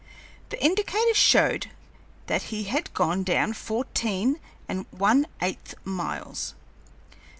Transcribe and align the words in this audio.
The 0.49 0.59
indicator 0.65 1.13
showed 1.13 1.69
that 2.25 2.41
he 2.49 2.63
had 2.63 2.91
gone 2.95 3.21
down 3.21 3.53
fourteen 3.53 4.39
and 4.67 4.87
one 4.89 5.27
eighth 5.43 5.75
miles. 5.83 6.55